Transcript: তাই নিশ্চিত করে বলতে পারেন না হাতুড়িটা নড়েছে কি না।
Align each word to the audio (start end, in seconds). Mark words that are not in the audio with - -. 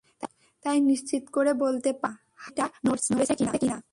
তাই 0.65 0.77
নিশ্চিত 0.81 1.23
করে 1.31 1.53
বলতে 1.53 1.93
পারেন 1.93 2.17
না 2.17 2.19
হাতুড়িটা 2.35 2.65
নড়েছে 2.85 3.35
কি 3.35 3.67
না। 3.67 3.81